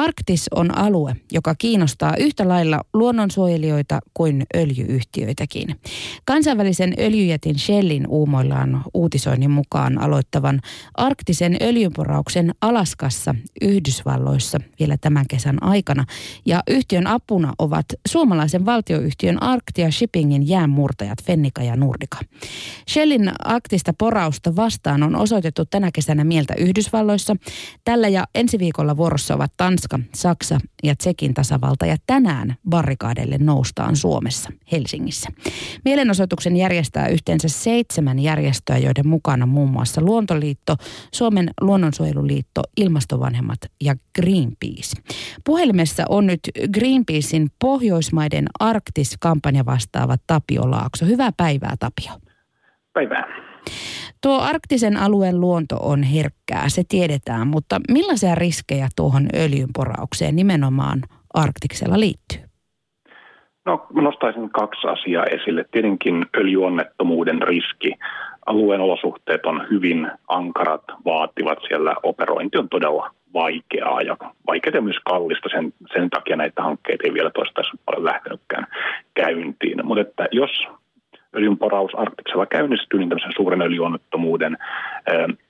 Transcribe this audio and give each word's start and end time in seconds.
Arktis 0.00 0.46
on 0.54 0.78
alue, 0.78 1.16
joka 1.32 1.54
kiinnostaa 1.54 2.16
yhtä 2.16 2.48
lailla 2.48 2.80
luonnonsuojelijoita 2.94 4.00
kuin 4.14 4.46
öljyyhtiöitäkin. 4.56 5.76
Kansainvälisen 6.24 6.94
öljyjätin 6.98 7.58
Shellin 7.58 8.06
uumoillaan 8.08 8.82
uutisoinnin 8.94 9.50
mukaan 9.50 9.98
aloittavan 9.98 10.60
arktisen 10.94 11.56
öljynporauksen 11.62 12.54
Alaskassa 12.60 13.34
Yhdysvalloissa 13.62 14.58
vielä 14.80 14.96
tämän 15.00 15.26
kesän 15.28 15.62
aikana. 15.62 16.04
Ja 16.46 16.62
yhtiön 16.68 17.06
apuna 17.06 17.52
ovat 17.58 17.86
suomalaisen 18.08 18.66
valtioyhtiön 18.66 19.42
Arctia 19.42 19.90
Shippingin 19.90 20.48
jäänmurtajat 20.48 21.24
Fennika 21.24 21.62
ja 21.62 21.76
Nurdika. 21.76 22.18
Shellin 22.88 23.32
aktista 23.44 23.92
porausta 23.98 24.56
vastaan 24.56 25.02
on 25.02 25.16
osoitettu 25.16 25.64
tänä 25.64 25.90
kesänä 25.92 26.24
mieltä 26.24 26.54
Yhdysvalloissa. 26.54 27.36
Tällä 27.84 28.08
ja 28.08 28.24
ensi 28.34 28.58
viikolla 28.58 28.96
vuorossa 28.96 29.34
ovat 29.34 29.52
Tanska, 29.56 29.89
Saksa 30.14 30.58
ja 30.82 30.96
Tsekin 30.96 31.34
tasavalta 31.34 31.86
ja 31.86 31.96
tänään 32.06 32.54
barrikaadeille 32.68 33.38
noustaan 33.38 33.96
Suomessa, 33.96 34.50
Helsingissä. 34.72 35.28
Mielenosoituksen 35.84 36.56
järjestää 36.56 37.08
yhteensä 37.08 37.48
seitsemän 37.48 38.18
järjestöä, 38.18 38.78
joiden 38.78 39.08
mukana 39.08 39.46
muun 39.46 39.70
muassa 39.70 40.00
Luontoliitto, 40.00 40.76
Suomen 41.12 41.50
luonnonsuojeluliitto, 41.60 42.62
Ilmastovanhemmat 42.76 43.58
ja 43.80 43.94
Greenpeace. 44.20 45.02
Puhelimessa 45.44 46.04
on 46.08 46.26
nyt 46.26 46.40
Greenpeacein 46.74 47.48
Pohjoismaiden 47.58 48.44
Arktis-kampanja 48.60 49.66
vastaava 49.66 50.16
Tapio 50.26 50.70
Laakso. 50.70 51.06
Hyvää 51.06 51.30
päivää 51.36 51.74
Tapio. 51.78 52.12
Päivää. 52.92 53.49
Tuo 54.22 54.40
arktisen 54.40 54.96
alueen 54.96 55.40
luonto 55.40 55.76
on 55.76 56.02
herkkää, 56.02 56.68
se 56.68 56.82
tiedetään, 56.88 57.46
mutta 57.46 57.80
millaisia 57.90 58.34
riskejä 58.34 58.88
tuohon 58.96 59.26
öljynporaukseen 59.34 60.36
nimenomaan 60.36 61.02
Arktiksella 61.34 62.00
liittyy? 62.00 62.50
No, 63.64 63.86
nostaisin 63.92 64.50
kaksi 64.50 64.86
asiaa 64.86 65.24
esille. 65.24 65.64
Tietenkin 65.70 66.26
öljyonnettomuuden 66.36 67.42
riski. 67.42 67.94
Alueen 68.46 68.80
olosuhteet 68.80 69.46
on 69.46 69.66
hyvin 69.70 70.10
ankarat, 70.28 70.82
vaativat. 71.04 71.58
Siellä 71.68 71.94
operointi 72.02 72.58
on 72.58 72.68
todella 72.68 73.10
vaikeaa 73.34 74.02
ja 74.02 74.16
vaikeaa 74.46 74.76
ja 74.76 74.82
myös 74.82 74.98
kallista. 75.04 75.48
Sen, 75.48 75.72
sen 75.92 76.10
takia 76.10 76.36
näitä 76.36 76.62
hankkeita 76.62 77.02
ei 77.06 77.14
vielä 77.14 77.30
toistaiseksi 77.30 77.80
paljon 77.84 78.04
lähtenytkään 78.04 78.66
käyntiin. 79.14 79.86
Mutta 79.86 80.00
että 80.00 80.28
jos 80.32 80.50
öljynporaus 81.36 81.94
Arktiksella 81.94 82.46
käynnistyy, 82.46 82.98
niin 82.98 83.08
tämmöisen 83.08 83.32
suuren 83.36 83.62
öljyonnettomuuden 83.62 84.58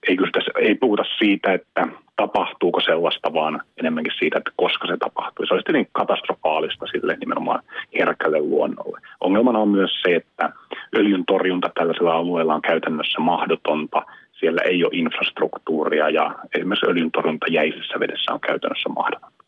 ei, 0.09 0.17
tässä, 0.33 0.51
ei 0.59 0.75
puhuta 0.75 1.05
siitä, 1.19 1.53
että 1.53 1.87
tapahtuuko 2.17 2.81
sellaista, 2.81 3.33
vaan 3.33 3.61
enemmänkin 3.77 4.13
siitä, 4.19 4.39
että 4.39 4.51
koska 4.57 4.87
se 4.87 4.97
tapahtuu. 4.97 5.47
Se 5.47 5.55
olisi 5.55 5.65
tietenkin 5.65 5.93
katastrofaalista 5.93 6.87
sille 6.87 7.17
nimenomaan 7.21 7.63
herkälle 7.99 8.41
luonnolle. 8.41 9.01
Ongelmana 9.21 9.59
on 9.59 9.69
myös 9.69 9.91
se, 10.03 10.17
että 10.17 10.53
öljyn 10.97 11.25
torjunta 11.27 11.71
tällaisella 11.75 12.15
alueella 12.15 12.55
on 12.55 12.63
käytännössä 12.63 13.21
mahdotonta. 13.21 14.03
Siellä 14.33 14.63
ei 14.63 14.85
ole 14.85 14.93
infrastruktuuria 14.95 16.11
ja 16.11 16.35
esimerkiksi 16.55 16.87
öljyn 16.87 17.11
torjunta 17.11 17.47
jäisessä 17.51 18.01
vedessä 18.01 18.33
on 18.33 18.41
käytännössä 18.41 18.89
mahdotonta. 18.89 19.45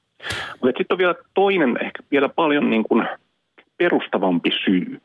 Mutta 0.62 0.78
sitten 0.78 0.94
on 0.94 0.98
vielä 0.98 1.14
toinen, 1.34 1.78
ehkä 1.80 2.02
vielä 2.10 2.28
paljon 2.28 2.70
niin 2.70 2.84
kuin 2.84 3.08
perustavampi 3.78 4.50
syy 4.64 5.00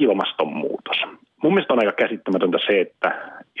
ilmastonmuutos. 0.00 0.96
Mun 1.42 1.54
mielestä 1.54 1.72
on 1.72 1.78
aika 1.78 1.92
käsittämätöntä 1.92 2.58
se, 2.66 2.80
että 2.80 3.08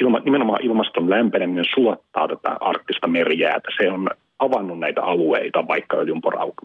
ilma, 0.00 0.18
nimenomaan 0.18 0.62
ilmaston 0.62 1.10
lämpeneminen 1.10 1.64
sulattaa 1.74 2.28
tätä 2.28 2.56
arktista 2.60 3.06
merijäätä. 3.06 3.68
Se 3.80 3.90
on 3.90 4.10
avannut 4.38 4.78
näitä 4.78 5.02
alueita 5.02 5.68
vaikka 5.68 5.96
öljyn 5.96 6.20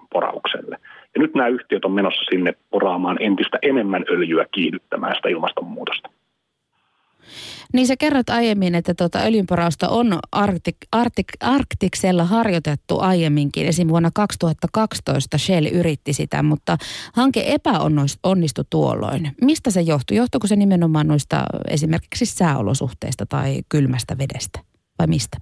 poraukselle. 0.09 0.77
Ja 1.15 1.21
nyt 1.21 1.35
nämä 1.35 1.47
yhtiöt 1.47 1.85
on 1.85 1.91
menossa 1.91 2.23
sinne 2.29 2.53
poraamaan 2.69 3.17
entistä 3.19 3.57
enemmän 3.61 4.05
öljyä 4.09 4.45
kiihdyttämään 4.51 5.15
sitä 5.15 5.29
ilmastonmuutosta. 5.29 6.09
Niin 7.73 7.87
sä 7.87 7.95
kerrot 7.99 8.29
aiemmin, 8.29 8.75
että 8.75 8.93
tuota 8.93 9.19
öljynporausta 9.19 9.89
on 9.89 10.19
Artik, 10.31 10.77
Artik, 10.91 11.27
Arktiksella 11.39 12.23
harjoitettu 12.23 12.99
aiemminkin. 12.99 13.67
Esim. 13.67 13.87
vuonna 13.87 14.09
2012 14.13 15.37
Shell 15.37 15.65
yritti 15.65 16.13
sitä, 16.13 16.43
mutta 16.43 16.77
hanke 17.13 17.43
epäonnistui 17.45 18.65
tuolloin. 18.69 19.31
Mistä 19.41 19.71
se 19.71 19.81
johtui? 19.81 20.17
Johtuiko 20.17 20.47
se 20.47 20.55
nimenomaan 20.55 21.07
noista 21.07 21.43
esimerkiksi 21.69 22.25
sääolosuhteista 22.25 23.25
tai 23.25 23.61
kylmästä 23.69 24.17
vedestä 24.17 24.59
vai 24.99 25.07
mistä? 25.07 25.37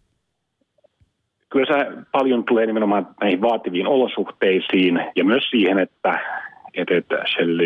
Kyllä 1.49 1.65
se 1.65 2.03
paljon 2.11 2.43
tulee 2.43 2.65
nimenomaan 2.65 3.07
näihin 3.21 3.41
vaativiin 3.41 3.87
olosuhteisiin 3.87 4.99
ja 5.15 5.25
myös 5.25 5.43
siihen, 5.49 5.79
että, 5.79 6.19
että 6.73 7.15
Shell 7.33 7.59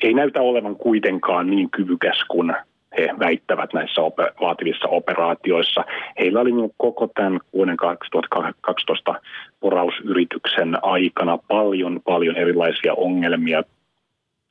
ei 0.00 0.14
näytä 0.14 0.40
olevan 0.40 0.76
kuitenkaan 0.76 1.50
niin 1.50 1.70
kyvykäs 1.70 2.24
kuin 2.28 2.52
he 2.98 3.08
väittävät 3.18 3.72
näissä 3.72 4.02
vaativissa 4.40 4.88
operaatioissa. 4.88 5.84
Heillä 6.18 6.40
oli 6.40 6.50
koko 6.76 7.08
tämän 7.14 7.40
vuoden 7.52 7.76
2012 7.76 9.14
porausyrityksen 9.60 10.78
aikana 10.82 11.38
paljon, 11.38 12.00
paljon 12.04 12.36
erilaisia 12.36 12.94
ongelmia, 12.94 13.62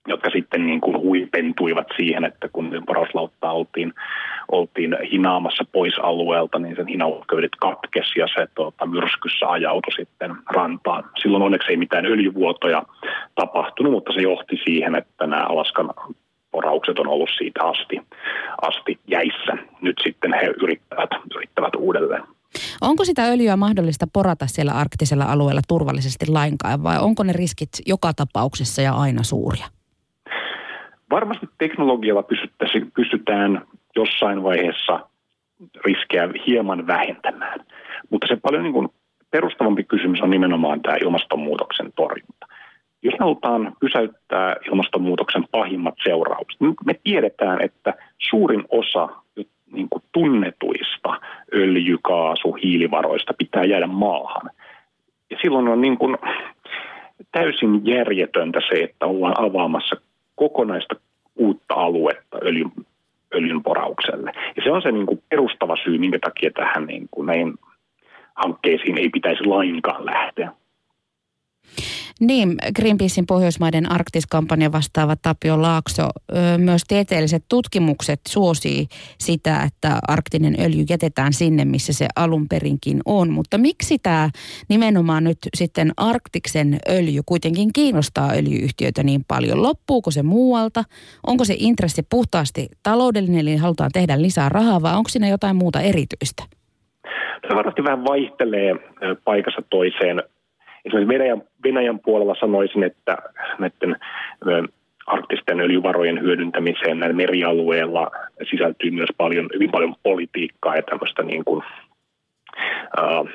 jotka 0.07 0.29
sitten 0.29 0.65
niin 0.65 0.81
kuin 0.81 0.99
huipentuivat 0.99 1.87
siihen, 1.97 2.25
että 2.25 2.49
kun 2.53 2.83
porauslauttaa 2.85 3.53
oltiin, 3.53 3.93
oltiin 4.51 4.97
hinaamassa 5.11 5.63
pois 5.71 5.99
alueelta, 5.99 6.59
niin 6.59 6.75
sen 6.75 6.87
hinausköydet 6.87 7.51
katkesi 7.59 8.19
ja 8.19 8.27
se 8.35 8.47
tuota, 8.55 8.85
myrskyssä 8.85 9.47
ajautui 9.47 9.93
sitten 9.93 10.35
rantaan. 10.51 11.03
Silloin 11.21 11.43
onneksi 11.43 11.71
ei 11.71 11.77
mitään 11.77 12.05
öljyvuotoja 12.05 12.83
tapahtunut, 13.35 13.91
mutta 13.91 14.13
se 14.13 14.21
johti 14.21 14.59
siihen, 14.65 14.95
että 14.95 15.27
nämä 15.27 15.45
Alaskan 15.45 15.89
poraukset 16.55 16.99
on 16.99 17.07
ollut 17.07 17.29
siitä 17.37 17.63
asti, 17.63 18.01
asti 18.61 18.99
jäissä. 19.07 19.53
Nyt 19.81 19.95
sitten 20.03 20.33
he 20.33 20.47
yrittävät, 20.63 21.09
yrittävät 21.35 21.75
uudelleen. 21.75 22.23
Onko 22.81 23.05
sitä 23.05 23.23
öljyä 23.25 23.55
mahdollista 23.57 24.05
porata 24.13 24.47
siellä 24.47 24.71
arktisella 24.71 25.25
alueella 25.25 25.61
turvallisesti 25.67 26.25
lainkaan 26.29 26.83
vai 26.83 26.97
onko 26.99 27.23
ne 27.23 27.33
riskit 27.33 27.69
joka 27.85 28.13
tapauksessa 28.13 28.81
ja 28.81 28.93
aina 28.93 29.23
suuria? 29.23 29.65
Varmasti 31.11 31.47
teknologialla 31.57 32.23
pystytään 32.95 33.65
jossain 33.95 34.43
vaiheessa 34.43 34.99
riskejä 35.85 36.29
hieman 36.47 36.87
vähentämään, 36.87 37.59
mutta 38.09 38.27
se 38.27 38.35
paljon 38.35 38.63
niin 38.63 38.73
kuin 38.73 38.87
perustavampi 39.31 39.83
kysymys 39.83 40.21
on 40.21 40.29
nimenomaan 40.29 40.81
tämä 40.81 40.97
ilmastonmuutoksen 41.01 41.93
torjunta. 41.95 42.34
Jos 43.05 43.13
me 43.13 43.23
halutaan 43.23 43.73
pysäyttää 43.79 44.55
ilmastonmuutoksen 44.67 45.45
pahimmat 45.51 45.93
seuraukset, 46.03 46.61
niin 46.61 46.75
me 46.85 46.93
tiedetään, 47.03 47.61
että 47.61 47.93
suurin 48.17 48.63
osa 48.69 49.09
niin 49.71 49.89
kuin 49.89 50.03
tunnetuista 50.11 51.21
öljy, 51.53 51.97
kaasu, 52.03 52.53
hiilivaroista 52.53 53.33
pitää 53.37 53.63
jäädä 53.63 53.87
maahan. 53.87 54.49
Ja 55.29 55.37
silloin 55.41 55.67
on 55.67 55.81
niin 55.81 55.97
kuin 55.97 56.17
täysin 57.31 57.81
järjetöntä 57.85 58.59
se, 58.69 58.83
että 58.83 59.05
ollaan 59.05 59.45
avaamassa 59.45 59.95
kokonaista 60.35 60.95
uutta 61.35 61.75
aluetta 61.75 62.37
öljyn, 63.33 63.63
poraukselle. 63.63 64.31
Ja 64.55 64.63
se 64.63 64.71
on 64.71 64.81
se 64.81 64.91
niin 64.91 65.05
kuin 65.05 65.23
perustava 65.29 65.75
syy, 65.83 65.97
minkä 65.97 66.19
takia 66.19 66.51
tähän 66.51 66.85
niin 66.85 67.07
kuin 67.11 67.25
näihin 67.25 67.53
hankkeisiin 68.35 68.97
ei 68.97 69.09
pitäisi 69.09 69.45
lainkaan 69.45 70.05
lähteä. 70.05 70.51
Niin, 72.19 72.55
Greenpeacein 72.75 73.25
Pohjoismaiden 73.25 73.91
arktiskampanja 73.91 74.71
vastaava 74.71 75.15
Tapio 75.15 75.61
Laakso. 75.61 76.09
Myös 76.57 76.81
tieteelliset 76.87 77.45
tutkimukset 77.49 78.19
suosii 78.27 78.87
sitä, 79.17 79.63
että 79.63 79.99
arktinen 80.07 80.55
öljy 80.59 80.85
jätetään 80.89 81.33
sinne, 81.33 81.65
missä 81.65 81.93
se 81.93 82.07
alun 82.15 82.47
perinkin 82.47 83.01
on. 83.05 83.29
Mutta 83.29 83.57
miksi 83.57 83.97
tämä 84.03 84.29
nimenomaan 84.69 85.23
nyt 85.23 85.37
sitten 85.57 85.91
arktiksen 85.97 86.77
öljy 86.89 87.21
kuitenkin 87.25 87.69
kiinnostaa 87.73 88.31
öljyyhtiöitä 88.31 89.03
niin 89.03 89.21
paljon? 89.27 89.63
Loppuuko 89.63 90.11
se 90.11 90.23
muualta? 90.23 90.83
Onko 91.27 91.45
se 91.45 91.55
intressi 91.57 92.03
puhtaasti 92.09 92.67
taloudellinen, 92.83 93.39
eli 93.39 93.55
halutaan 93.55 93.91
tehdä 93.93 94.21
lisää 94.21 94.49
rahaa, 94.49 94.81
vai 94.81 94.95
onko 94.95 95.09
siinä 95.09 95.27
jotain 95.27 95.55
muuta 95.55 95.81
erityistä? 95.81 96.43
Se 97.49 97.55
varmasti 97.55 97.83
vähän 97.83 98.05
vaihtelee 98.05 98.73
paikassa 99.23 99.61
toiseen 99.69 100.23
esimerkiksi 100.85 101.13
Venäjän, 101.13 101.43
Venäjän 101.63 101.99
puolella 101.99 102.35
sanoisin, 102.39 102.83
että 102.83 103.17
näiden 103.59 103.95
arktisten 105.05 105.59
öljyvarojen 105.59 106.21
hyödyntämiseen 106.21 106.99
näillä 106.99 107.15
merialueilla 107.15 108.11
sisältyy 108.49 108.91
myös 108.91 109.09
paljon, 109.17 109.49
hyvin 109.53 109.71
paljon 109.71 109.95
politiikkaa 110.03 110.75
ja 110.75 110.81
tämmöistä 110.81 111.23
niin 111.23 111.45
kuin, 111.45 111.63
uh, 113.01 113.29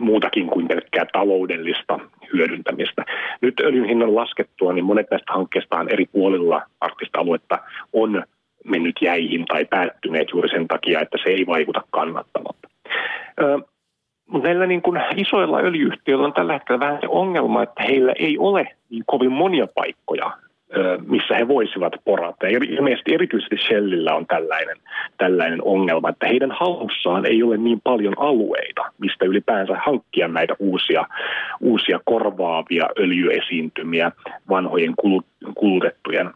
muutakin 0.00 0.46
kuin 0.46 0.68
pelkkää 0.68 1.06
taloudellista 1.12 1.98
hyödyntämistä. 2.32 3.04
Nyt 3.40 3.60
öljyn 3.60 3.84
hinnan 3.84 4.14
laskettua, 4.14 4.72
niin 4.72 4.84
monet 4.84 5.10
näistä 5.10 5.32
hankkeista 5.32 5.84
eri 5.88 6.06
puolilla 6.06 6.62
arktista 6.80 7.18
aluetta 7.20 7.58
on 7.92 8.22
mennyt 8.64 8.96
jäihin 9.00 9.44
tai 9.44 9.64
päättyneet 9.64 10.28
juuri 10.32 10.48
sen 10.48 10.68
takia, 10.68 11.00
että 11.00 11.18
se 11.24 11.30
ei 11.30 11.46
vaikuta 11.46 11.82
kannattavalta. 11.90 12.68
Mutta 14.32 14.48
näillä 14.48 14.66
niin 14.66 14.82
kuin 14.82 15.00
isoilla 15.16 15.58
öljyyhtiöillä 15.58 16.24
on 16.24 16.32
tällä 16.32 16.52
hetkellä 16.52 16.80
vähän 16.80 16.98
se 17.00 17.06
ongelma, 17.08 17.62
että 17.62 17.82
heillä 17.82 18.12
ei 18.18 18.38
ole 18.38 18.66
niin 18.90 19.04
kovin 19.06 19.32
monia 19.32 19.66
paikkoja, 19.74 20.30
missä 21.06 21.34
he 21.36 21.48
voisivat 21.48 21.92
porata. 22.04 22.48
Ja 22.48 22.58
ilmeisesti 22.68 23.14
erityisesti 23.14 23.56
Shellillä 23.56 24.14
on 24.14 24.26
tällainen, 24.26 24.76
tällainen 25.18 25.62
ongelma, 25.64 26.08
että 26.08 26.26
heidän 26.26 26.50
hallussaan 26.50 27.26
ei 27.26 27.42
ole 27.42 27.56
niin 27.56 27.80
paljon 27.80 28.14
alueita, 28.16 28.82
mistä 28.98 29.24
ylipäänsä 29.24 29.76
hankkia 29.86 30.28
näitä 30.28 30.54
uusia, 30.58 31.06
uusia 31.60 32.00
korvaavia 32.04 32.86
öljyesiintymiä 32.98 34.12
vanhojen 34.48 34.94
kulutettujen 35.54 36.30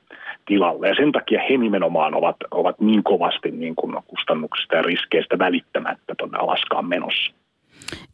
tilalle. 0.46 0.88
Ja 0.88 0.94
sen 0.94 1.12
takia 1.12 1.40
he 1.50 1.56
nimenomaan 1.56 2.14
ovat, 2.14 2.36
ovat 2.50 2.80
niin 2.80 3.02
kovasti 3.02 3.50
niin 3.50 3.74
kuin 3.74 3.96
kustannuksista 4.06 4.76
ja 4.76 4.82
riskeistä 4.82 5.38
välittämättä 5.38 6.14
tuonne 6.18 6.38
Alaskaan 6.38 6.86
menossa. 6.86 7.45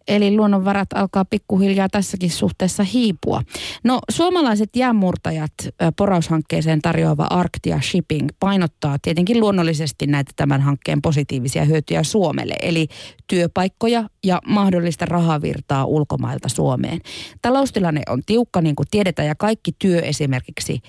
Eli 0.09 0.37
luonnonvarat 0.37 0.93
alkaa 0.95 1.25
pikkuhiljaa 1.25 1.89
tässäkin 1.89 2.31
suhteessa 2.31 2.83
hiipua. 2.83 3.43
No 3.85 4.01
suomalaiset 4.11 4.77
jäänmurtajat 4.77 5.53
poraushankkeeseen 5.97 6.83
tarjoava 6.83 7.27
Arctia 7.31 7.81
Shipping 7.81 8.29
painottaa 8.41 8.97
tietenkin 9.03 9.41
luonnollisesti 9.41 10.07
näitä 10.07 10.33
tämän 10.37 10.61
hankkeen 10.61 11.03
positiivisia 11.03 11.65
hyötyjä 11.65 12.03
Suomelle. 12.03 12.55
Eli 12.63 12.89
työpaikkoja 13.27 14.09
ja 14.25 14.41
mahdollista 14.47 15.07
rahavirtaa 15.07 15.85
ulkomailta 15.85 16.49
Suomeen. 16.49 17.01
Taloustilanne 17.43 18.03
on 18.09 18.23
tiukka 18.27 18.61
niin 18.61 18.77
kuin 18.77 18.87
tiedetään 18.91 19.29
ja 19.29 19.35
kaikki 19.35 19.73
työ 19.79 20.01
esimerkiksi 20.01 20.81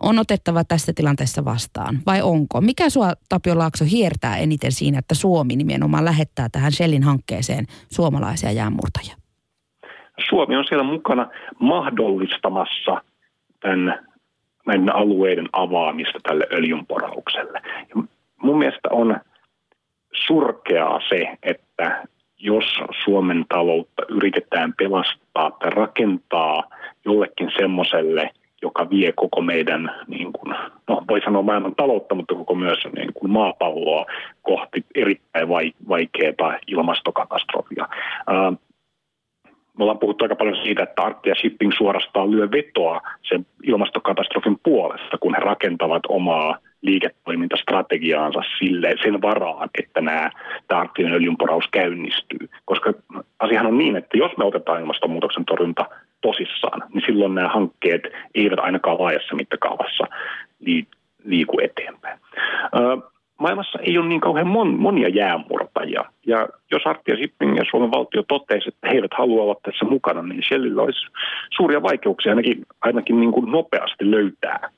on 0.00 0.18
otettava 0.18 0.64
tässä 0.64 0.92
tilanteessa 0.96 1.44
vastaan, 1.44 1.98
vai 2.06 2.22
onko? 2.22 2.60
Mikä 2.60 2.90
sua, 2.90 3.12
Tapio 3.28 3.58
Laakso, 3.58 3.84
hiertää 3.90 4.36
eniten 4.36 4.72
siinä, 4.72 4.98
että 4.98 5.14
Suomi 5.14 5.56
nimenomaan 5.56 6.04
lähettää 6.04 6.48
tähän 6.52 6.72
Shellin 6.72 7.02
hankkeeseen 7.02 7.66
suomalaisia 7.92 8.52
jäänmurtajia? 8.52 9.16
Suomi 10.28 10.56
on 10.56 10.64
siellä 10.68 10.84
mukana 10.84 11.30
mahdollistamassa 11.58 13.02
tämän, 13.60 14.06
näiden 14.66 14.94
alueiden 14.94 15.48
avaamista 15.52 16.18
tälle 16.22 16.46
öljynporaukselle. 16.52 17.62
Ja 17.64 18.02
mun 18.42 18.58
mielestä 18.58 18.88
on 18.90 19.20
surkeaa 20.26 21.00
se, 21.08 21.38
että 21.42 22.06
jos 22.38 22.64
Suomen 23.04 23.44
taloutta 23.48 24.02
yritetään 24.08 24.74
pelastaa 24.78 25.50
tai 25.50 25.70
rakentaa 25.70 26.64
jollekin 27.04 27.50
semmoiselle– 27.58 28.30
joka 28.64 28.90
vie 28.90 29.12
koko 29.12 29.40
meidän, 29.40 29.90
niin 30.06 30.32
kuin, 30.32 30.56
no 30.88 31.02
voi 31.08 31.20
sanoa 31.20 31.42
maailman 31.42 31.74
taloutta, 31.74 32.14
mutta 32.14 32.34
koko 32.34 32.54
myös 32.54 32.78
niin 32.96 33.12
kuin 33.14 33.30
maapalloa 33.32 34.06
kohti 34.42 34.84
erittäin 34.94 35.48
vaikeaa 35.88 36.58
ilmastokatastrofia. 36.66 37.88
Me 39.78 39.84
ollaan 39.84 39.98
puhuttu 39.98 40.24
aika 40.24 40.36
paljon 40.36 40.56
siitä, 40.64 40.82
että 40.82 41.02
Arctia 41.02 41.34
Shipping 41.34 41.72
suorastaan 41.78 42.30
lyö 42.30 42.50
vetoa 42.50 43.00
sen 43.28 43.46
ilmastokatastrofin 43.62 44.56
puolesta, 44.62 45.18
kun 45.20 45.34
he 45.34 45.40
rakentavat 45.40 46.02
omaa 46.08 46.58
liiketoimintastrategiaansa 46.82 48.40
sille, 48.58 48.94
sen 49.02 49.22
varaan, 49.22 49.68
että 49.78 50.00
nämä, 50.00 50.30
tämä 50.68 50.80
arktinen 50.80 51.14
öljynporaus 51.14 51.64
käynnistyy. 51.72 52.48
Koska 52.64 52.92
asiahan 53.38 53.66
on 53.66 53.78
niin, 53.78 53.96
että 53.96 54.18
jos 54.18 54.36
me 54.36 54.44
otetaan 54.44 54.80
ilmastonmuutoksen 54.80 55.44
torjunta 55.44 55.86
tosissaan, 56.26 56.82
niin 56.94 57.02
silloin 57.06 57.34
nämä 57.34 57.48
hankkeet 57.48 58.02
eivät 58.34 58.58
ainakaan 58.58 59.00
laajassa 59.00 59.34
mittakaavassa 59.36 60.04
liiku 61.24 61.60
eteenpäin. 61.60 62.18
Maailmassa 63.40 63.78
ei 63.78 63.98
ole 63.98 64.08
niin 64.08 64.20
kauhean 64.20 64.46
mon, 64.46 64.80
monia 64.80 65.08
jäämurtajia. 65.08 66.04
Ja 66.26 66.48
jos 66.70 66.86
Arctia 66.86 67.16
Shipping 67.16 67.56
ja 67.56 67.64
Suomen 67.70 67.90
valtio 67.90 68.22
totesi, 68.28 68.68
että 68.68 68.88
he 68.88 68.94
eivät 68.94 69.14
halua 69.18 69.42
olla 69.42 69.56
tässä 69.62 69.84
mukana, 69.84 70.22
niin 70.22 70.42
Shellillä 70.42 70.82
olisi 70.82 71.06
suuria 71.56 71.82
vaikeuksia 71.82 72.32
ainakin, 72.32 72.66
ainakin 72.80 73.20
niin 73.20 73.32
kuin 73.32 73.52
nopeasti 73.52 74.10
löytää 74.10 74.70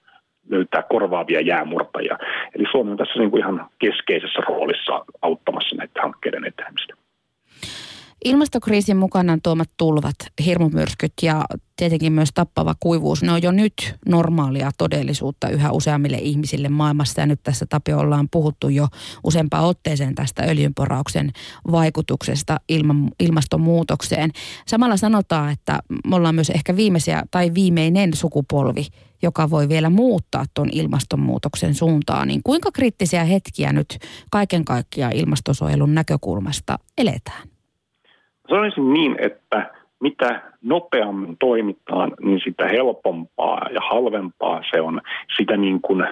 löytää 0.49 0.83
korvaavia 0.83 1.41
jäämurtajia. 1.41 2.19
Eli 2.55 2.65
Suomi 2.71 2.91
on 2.91 2.97
tässä 2.97 3.19
niin 3.19 3.31
kuin 3.31 3.41
ihan 3.41 3.67
keskeisessä 3.79 4.41
roolissa 4.49 5.05
auttamassa 5.23 5.77
näiden 5.77 6.03
hankkeiden 6.03 6.45
etenemistä. 6.45 7.06
Ilmastokriisin 8.27 8.97
mukanaan 8.97 9.41
tuomat 9.43 9.71
tulvat, 9.77 10.17
hirmumyrskyt 10.45 11.13
ja 11.23 11.45
tietenkin 11.77 12.13
myös 12.13 12.29
tappava 12.35 12.75
kuivuus, 12.81 13.23
ne 13.23 13.33
on 13.33 13.43
jo 13.43 13.53
nyt 13.53 13.95
normaalia 14.07 14.71
todellisuutta 14.79 15.49
yhä 15.49 15.73
useammille 15.73 16.17
ihmisille 16.17 16.69
maailmassa. 16.69 17.21
Ja 17.21 17.27
nyt 17.27 17.43
tässä 17.43 17.67
Tapio 17.69 17.99
ollaan 17.99 18.29
puhuttu 18.31 18.69
jo 18.69 18.89
useampaan 19.25 19.65
otteeseen 19.65 20.15
tästä 20.15 20.43
öljynporauksen 20.43 21.31
vaikutuksesta 21.73 22.61
ilman, 22.69 23.11
ilmastonmuutokseen. 23.21 24.31
Samalla 24.67 24.97
sanotaan, 24.97 25.53
että 25.53 25.81
me 26.07 26.17
ollaan 26.17 26.35
myös 26.35 26.51
ehkä 26.51 26.77
viimeisiä 26.77 27.23
tai 27.31 27.55
viimeinen 27.55 28.15
sukupolvi, 28.15 28.87
joka 29.23 29.51
voi 29.51 29.69
vielä 29.69 29.91
muuttaa 29.91 30.45
tuon 30.55 30.69
ilmastonmuutoksen 30.73 31.75
suuntaan. 31.75 32.29
Niin 32.29 32.41
kuinka 32.45 32.73
kriittisiä 32.73 33.25
hetkiä 33.25 33.73
nyt 33.73 33.99
kaiken 34.31 34.65
kaikkiaan 34.65 35.17
ilmastonsuojelun 35.17 35.95
näkökulmasta 35.95 36.79
eletään? 36.99 37.56
Sanoisin 38.49 38.93
niin, 38.93 39.17
että 39.19 39.71
mitä 40.01 40.43
nopeammin 40.63 41.37
toimitaan, 41.39 42.13
niin 42.21 42.41
sitä 42.45 42.69
helpompaa 42.69 43.69
ja 43.75 43.81
halvempaa 43.91 44.63
se 44.71 44.81
on. 44.81 45.01
Sitä 45.37 45.57
niin 45.57 45.81
kuin 45.81 46.05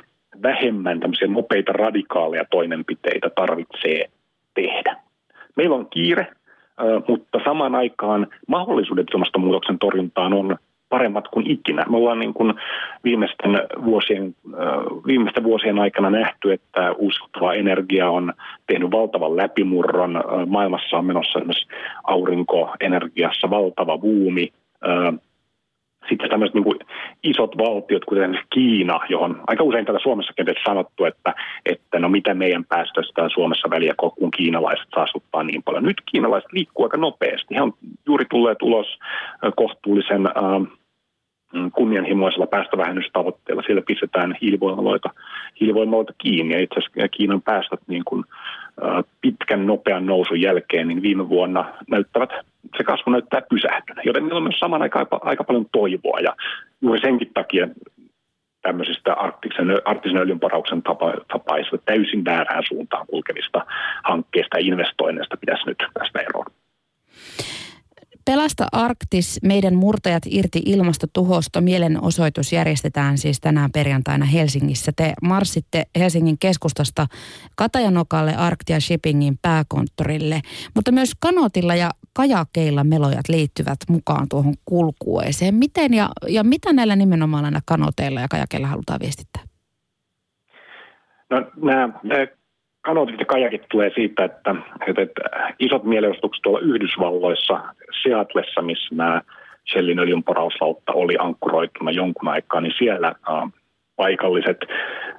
vähemmän 0.43 1.01
tämmöisiä 1.01 1.29
nopeita 1.29 1.73
radikaaleja 1.73 2.45
toimenpiteitä 2.51 3.31
tarvitsee 3.31 4.11
tehdä. 4.55 4.97
Meillä 5.57 5.77
on 5.77 5.87
kiire, 5.91 6.27
mutta 7.09 7.41
samaan 7.45 7.75
aikaan 7.75 8.27
mahdollisuudet 8.49 9.07
ilmastonmuutoksen 9.15 9.79
torjuntaan 9.79 10.33
on 10.33 10.57
paremmat 10.95 11.29
kuin 11.29 11.51
ikinä. 11.51 11.85
Me 11.89 11.97
ollaan 11.97 12.19
niin 12.19 12.35
kuin 12.35 12.55
viimeisten, 13.05 13.51
vuosien, 13.85 14.35
viimeisten 15.07 15.45
vuosien 15.45 15.79
aikana 15.79 16.11
nähty, 16.11 16.53
että 16.53 16.93
uusiutuva 16.93 17.55
energia 17.55 18.11
on 18.11 18.33
tehnyt 18.67 18.91
valtavan 18.91 19.37
läpimurron. 19.37 20.25
Maailmassa 20.47 20.97
on 20.97 21.05
menossa 21.05 21.39
esimerkiksi 21.39 21.67
aurinkoenergiassa 22.05 23.51
valtava 23.51 23.99
buumi. 23.99 24.53
Sitten 26.09 26.31
tämmöiset 26.31 26.55
niin 26.55 26.65
kuin 26.65 26.79
isot 27.23 27.59
valtiot, 27.59 28.05
kuten 28.05 28.39
Kiina, 28.51 29.01
johon 29.09 29.41
aika 29.47 29.65
usein 29.65 29.87
tätä 29.87 29.99
Suomessa 30.03 30.33
on 30.39 30.55
sanottu, 30.67 31.05
että, 31.05 31.35
että 31.67 31.99
no 31.99 32.09
mitä 32.09 32.35
meidän 32.35 32.65
päästöistä 32.65 33.23
on 33.23 33.31
Suomessa 33.31 33.71
väliä, 33.71 33.95
kun 33.97 34.31
kiinalaiset 34.37 34.89
saastuttaa 34.95 35.43
niin 35.43 35.63
paljon. 35.63 35.85
Nyt 35.85 36.03
kiinalaiset 36.13 36.53
liikkuu 36.53 36.85
aika 36.85 36.97
nopeasti. 36.97 37.55
He 37.55 37.63
on 37.63 37.73
juuri 38.07 38.25
tulleet 38.31 38.63
ulos 38.63 38.99
kohtuullisen 39.57 40.27
äh, 40.27 40.33
kunnianhimoisella 41.73 42.47
päästövähennystavoitteella. 42.47 43.63
Siellä 43.63 43.83
pistetään 43.87 44.37
hiilivoimaloita, 44.41 45.11
hiilivoimaloita 45.61 46.13
kiinni 46.19 46.55
ja 46.55 46.61
itse 46.61 46.75
asiassa 46.79 47.09
Kiinan 47.09 47.43
päästöt 47.43 47.81
niin 47.87 48.03
kuin, 48.05 48.25
pitkän 49.21 49.67
nopean 49.67 50.07
nousun 50.07 50.41
jälkeen 50.41 50.89
niin 50.89 51.03
viime 51.03 51.29
vuonna 51.29 51.75
näyttävät, 51.91 52.31
se 52.77 52.85
kasvu 52.85 53.11
näyttää 53.11 53.43
pysähtyneen, 53.51 54.07
joten 54.07 54.23
meillä 54.23 54.37
on 54.37 54.43
myös 54.43 54.59
saman 54.59 54.83
aikaan 54.83 55.07
aika, 55.11 55.27
aika 55.29 55.45
paljon 55.45 55.67
toivoa 55.73 56.21
ja 56.21 56.37
juuri 56.81 57.01
senkin 57.01 57.31
takia 57.35 57.69
tämmöisistä 58.63 59.13
arktisen, 59.13 59.67
arktisen 59.85 60.19
öljynporauksen 60.19 60.83
tapa, 60.83 61.15
tapaisista 61.33 61.79
täysin 61.85 62.25
väärään 62.25 62.63
suuntaan 62.69 63.07
kulkevista 63.07 63.67
hankkeista 64.05 64.59
ja 64.59 64.67
investoinneista 64.67 65.37
pitäisi 65.37 65.67
nyt 65.67 65.79
tästä 65.95 66.21
eroon. 66.21 66.47
Pelasta 68.25 68.67
Arktis, 68.73 69.41
meidän 69.43 69.75
murtajat 69.75 70.23
irti 70.27 70.63
ilmastotuhosta. 70.67 71.61
Mielenosoitus 71.61 72.53
järjestetään 72.53 73.19
siis 73.19 73.41
tänään 73.41 73.71
perjantaina 73.73 74.25
Helsingissä. 74.25 74.93
Te 74.97 75.13
marssitte 75.23 75.85
Helsingin 75.99 76.39
keskustasta 76.41 77.07
Katajanokalle 77.57 78.35
Arktia 78.37 78.81
Shippingin 78.81 79.39
pääkonttorille, 79.43 80.41
mutta 80.75 80.93
myös 80.93 81.13
kanootilla 81.21 81.75
ja 81.75 81.91
kajakeilla 82.13 82.85
melojat 82.85 83.29
liittyvät 83.29 83.79
mukaan 83.89 84.27
tuohon 84.29 84.55
kulkueeseen. 84.65 85.55
Miten 85.55 85.95
ja, 85.95 86.09
ja 86.29 86.45
mitä 86.45 86.73
näillä 86.73 86.97
nimenomaan 86.97 87.43
näillä 87.43 87.61
kanoteilla 87.67 88.21
ja 88.21 88.29
kajakeilla 88.31 88.67
halutaan 88.67 89.01
viestittää? 89.01 89.43
No 91.31 91.51
nämä, 91.57 91.89
kanootit 92.85 93.21
ja 93.21 93.27
kajakit 93.27 93.63
tulee 93.71 93.91
siitä, 93.95 94.25
että, 94.25 94.55
että, 94.97 95.23
isot 95.59 95.85
mielenosoitukset 95.85 96.43
tuolla 96.43 96.61
Yhdysvalloissa, 96.61 97.61
Seatlessa, 98.03 98.63
missä 98.63 98.95
nämä 98.95 99.21
Shellin 99.71 99.99
öljynporauslautta 99.99 100.93
oli 100.93 101.15
ankkuroituna 101.19 101.91
jonkun 101.91 102.29
aikaa, 102.29 102.61
niin 102.61 102.75
siellä 102.79 103.09
äh, 103.09 103.53
paikalliset 103.97 104.59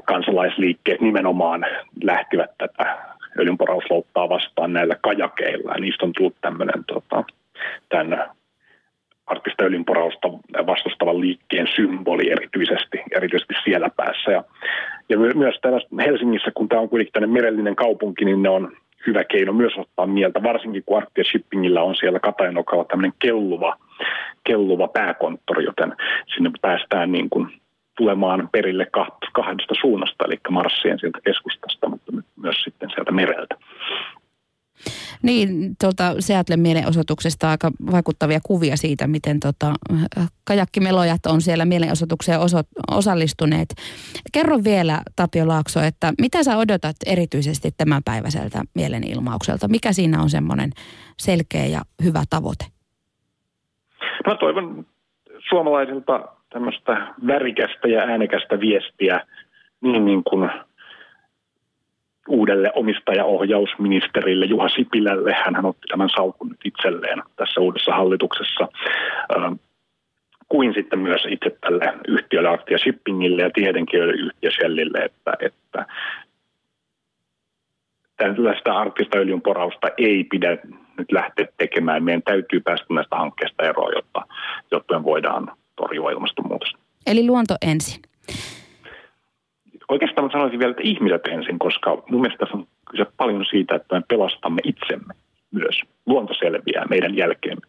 kansalaisliikkeet 0.06 1.02
nimenomaan 1.02 1.66
lähtivät 2.04 2.52
tätä 2.58 2.98
öljynporauslauttaa 3.40 4.30
vastaan 4.30 4.74
näillä 4.74 4.96
kajakeilla. 5.02 5.72
Ja 5.72 5.80
niistä 5.80 6.06
on 6.06 6.14
tullut 6.14 6.36
tämmöinen 6.42 6.84
tota, 6.88 7.24
tämän 7.90 8.30
arktista 9.28 9.64
öljynporausta 9.64 10.28
vastustavan 10.68 11.22
liikkeen 11.22 11.68
symboli 11.76 12.32
erityisesti, 12.32 12.98
erityisesti 13.16 13.54
siellä 13.64 13.90
päässä. 13.98 14.32
Ja, 14.32 14.44
ja 15.10 15.18
myös 15.18 15.60
tämä 15.62 15.80
on 16.86 16.90
kuitenkin 16.90 17.14
tänne 17.14 17.28
merellinen 17.28 17.76
kaupunki, 17.76 18.26
niin 18.26 18.44
ne 18.44 18.50
on 18.50 18.72
hyvä 19.08 19.24
keino 19.24 19.54
myös 19.54 19.74
ottaa 19.78 20.08
mieltä, 20.08 20.44
varsinkin 20.44 20.84
kun 20.86 20.98
Arctia 20.98 21.24
Shippingillä 21.24 21.82
on 21.84 21.96
siellä 21.96 22.20
Katajanokalla 22.20 22.86
tämmöinen 22.86 23.14
kelluva, 23.20 23.78
kelluva 24.44 24.88
pääkonttori, 24.88 25.64
joten 25.64 25.94
sinne 26.36 26.52
päästään 26.62 27.12
niin 27.12 27.30
kuin 27.30 27.48
tulemaan 27.98 28.50
perille 28.52 28.88
kahdesta 29.34 29.74
suunnasta, 29.82 30.26
eli 30.28 30.40
Marssien 30.50 31.00
sieltä 31.00 31.20
keskustasta, 31.24 31.90
mutta 31.90 32.12
myös 32.42 32.64
sitten 32.64 32.90
sieltä 32.90 33.12
mereltä. 33.12 33.56
Niin, 35.26 35.76
tuolta 35.82 36.16
Seattlen 36.20 36.60
mielenosoituksesta 36.60 37.50
aika 37.50 37.72
vaikuttavia 37.92 38.40
kuvia 38.44 38.78
siitä, 38.78 39.08
miten 39.08 39.40
tota, 39.40 39.74
kajakkimelojat 40.44 41.26
on 41.26 41.42
siellä 41.42 41.66
mielenosoitukseen 41.66 42.40
oso, 42.40 42.58
osallistuneet. 42.92 43.70
Kerro 44.34 44.58
vielä, 44.64 45.02
Tapio 45.16 45.48
Laakso, 45.48 45.80
että 45.80 46.14
mitä 46.22 46.44
sä 46.44 46.58
odotat 46.58 46.96
erityisesti 47.06 47.72
tämänpäiväiseltä 47.78 48.62
mielenilmaukselta? 48.76 49.68
Mikä 49.68 49.94
siinä 49.94 50.22
on 50.22 50.30
semmoinen 50.30 50.70
selkeä 51.18 51.66
ja 51.66 51.82
hyvä 52.04 52.24
tavoite? 52.30 52.66
Mä 54.28 54.36
toivon 54.36 54.86
suomalaisilta 55.50 56.28
tämmöistä 56.50 57.14
värikästä 57.28 57.88
ja 57.88 58.02
äänekästä 58.02 58.60
viestiä 58.60 59.26
niin, 59.82 60.06
niin 60.06 60.24
kuin 60.24 60.50
uudelle 62.30 62.72
omistajaohjausministerille 62.76 64.46
Juha 64.46 64.70
Sipilälle. 64.70 65.36
Hän 65.46 65.66
otti 65.66 65.88
tämän 65.88 66.10
salkun 66.10 66.50
nyt 66.50 66.60
itselleen 66.66 67.24
tässä 67.36 67.62
uudessa 67.62 67.92
hallituksessa 67.92 68.68
kuin 70.50 70.74
sitten 70.74 71.00
myös 71.00 71.22
itse 71.30 71.58
tälle 71.62 71.94
yhtiölle 72.08 72.50
Arctia 72.50 72.78
Shippingille 72.78 73.42
ja 73.42 73.50
tietenkin 73.54 74.00
yhtiö 74.00 74.52
Shellille, 74.52 74.98
että, 74.98 75.34
että 75.40 75.86
tällaista 78.18 78.74
arktista 78.74 79.18
öljyn 79.18 79.42
porausta 79.42 79.88
ei 79.98 80.24
pidä 80.24 80.58
nyt 80.98 81.12
lähteä 81.12 81.48
tekemään. 81.58 82.04
Meidän 82.04 82.24
täytyy 82.24 82.60
päästä 82.60 82.86
näistä 82.94 83.16
hankkeista 83.16 83.64
eroon, 83.64 83.94
jotta, 83.96 84.22
jotta 84.72 85.00
me 85.00 85.04
voidaan 85.04 85.52
torjua 85.76 86.12
ilmastonmuutosta. 86.12 86.80
Eli 87.08 87.28
luonto 87.28 87.56
ensin. 87.62 88.02
Oikeastaan 89.90 90.32
sanoisin 90.32 90.60
vielä, 90.60 90.72
että 90.72 90.84
ihmiset 90.84 91.28
ensin, 91.28 91.60
koska 91.60 92.04
mun 92.10 92.22
mielestä 92.22 92.46
tässä 92.46 92.58
on 92.58 92.68
kyse 92.92 93.06
paljon 93.18 93.46
siitä, 93.46 93.76
että 93.76 93.96
me 93.96 94.02
pelastamme 94.08 94.62
itsemme 94.64 95.14
myös. 95.52 95.82
Luonto 96.06 96.34
selviää 96.34 96.86
meidän 96.90 97.18
jälkeemme. 97.18 97.62